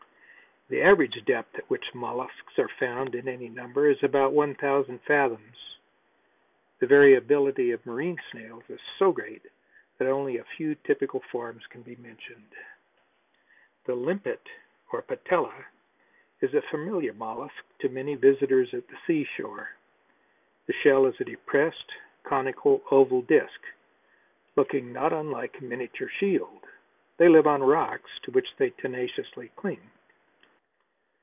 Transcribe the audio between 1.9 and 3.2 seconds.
mollusks are found